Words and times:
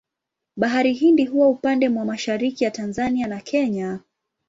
Bahari 0.57 0.93
Hindi 0.93 1.25
huwa 1.25 1.49
upande 1.49 1.89
mwa 1.89 2.05
mashariki 2.05 2.63
ya 2.63 2.71
Tanzania 2.71 3.27
na 3.27 3.41
Kenya. 3.41 3.99